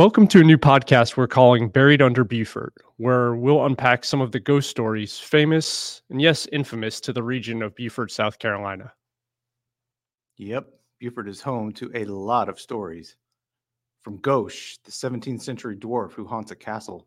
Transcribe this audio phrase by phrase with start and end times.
[0.00, 4.32] Welcome to a new podcast we're calling Buried Under Beaufort, where we'll unpack some of
[4.32, 8.94] the ghost stories famous and, yes, infamous to the region of Beaufort, South Carolina.
[10.38, 10.68] Yep,
[11.00, 13.16] Beaufort is home to a lot of stories.
[14.00, 17.06] From Gauche, the 17th century dwarf who haunts a castle,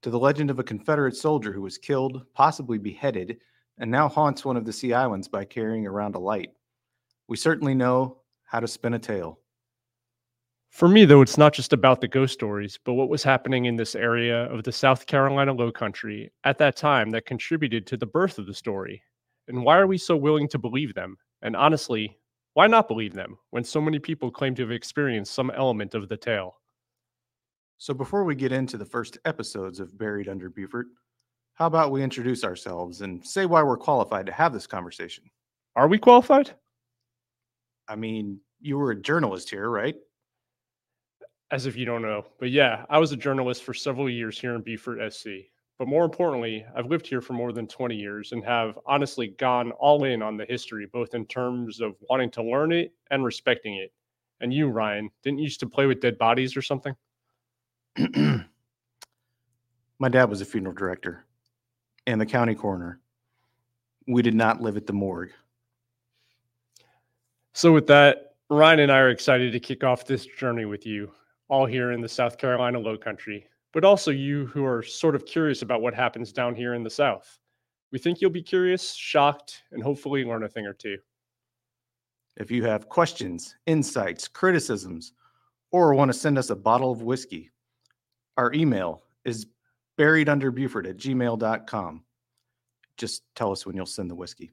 [0.00, 3.40] to the legend of a Confederate soldier who was killed, possibly beheaded,
[3.76, 6.54] and now haunts one of the Sea Islands by carrying around a light.
[7.28, 9.41] We certainly know how to spin a tale.
[10.72, 13.76] For me, though, it's not just about the ghost stories, but what was happening in
[13.76, 18.06] this area of the South Carolina Low Country at that time that contributed to the
[18.06, 19.02] birth of the story.
[19.48, 21.18] And why are we so willing to believe them?
[21.42, 22.16] And honestly,
[22.54, 26.08] why not believe them when so many people claim to have experienced some element of
[26.08, 26.56] the tale?
[27.76, 30.86] So, before we get into the first episodes of Buried Under Beaufort,
[31.52, 35.24] how about we introduce ourselves and say why we're qualified to have this conversation?
[35.76, 36.50] Are we qualified?
[37.88, 39.96] I mean, you were a journalist here, right?
[41.52, 42.24] As if you don't know.
[42.40, 45.28] But yeah, I was a journalist for several years here in Beaufort SC.
[45.78, 49.72] But more importantly, I've lived here for more than 20 years and have honestly gone
[49.72, 53.76] all in on the history, both in terms of wanting to learn it and respecting
[53.76, 53.92] it.
[54.40, 56.94] And you, Ryan, didn't you used to play with dead bodies or something?
[59.98, 61.26] My dad was a funeral director
[62.06, 62.98] and the county coroner.
[64.08, 65.30] We did not live at the morgue.
[67.52, 71.12] So, with that, Ryan and I are excited to kick off this journey with you
[71.52, 75.26] all here in the South Carolina low country, but also you who are sort of
[75.26, 77.38] curious about what happens down here in the South.
[77.92, 80.96] We think you'll be curious, shocked, and hopefully learn a thing or two.
[82.38, 85.12] If you have questions, insights, criticisms,
[85.72, 87.50] or want to send us a bottle of whiskey,
[88.38, 89.46] our email is
[90.00, 92.02] buriedunderbeaufort at gmail.com.
[92.96, 94.52] Just tell us when you'll send the whiskey.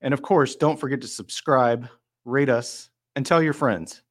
[0.00, 1.88] And of course, don't forget to subscribe,
[2.24, 4.04] rate us, and tell your friends.